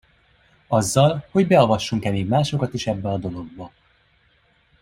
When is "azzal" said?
0.69-1.25